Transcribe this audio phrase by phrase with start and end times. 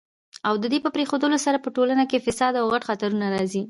[0.47, 3.59] او ددي په پريښودلو سره په ټولنه کي فساد او غټ خطرونه راځي